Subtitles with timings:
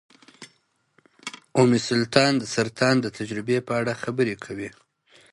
[1.59, 4.69] ام سلطان د سرطان د تجربې په اړه خبرې کوي.